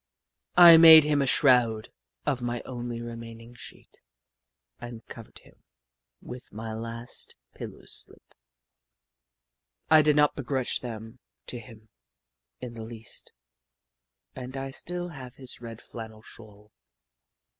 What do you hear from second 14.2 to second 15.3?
and I still